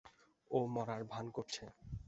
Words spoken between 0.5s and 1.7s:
ও মরার ভান করছে!